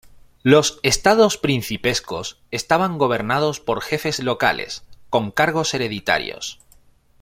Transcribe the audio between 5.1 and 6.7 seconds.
con cargos hereditarios.